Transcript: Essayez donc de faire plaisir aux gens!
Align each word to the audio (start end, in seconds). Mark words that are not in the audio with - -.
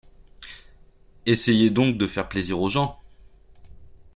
Essayez 1.27 1.69
donc 1.69 1.99
de 1.99 2.07
faire 2.07 2.27
plaisir 2.27 2.59
aux 2.59 2.69
gens! 2.69 2.99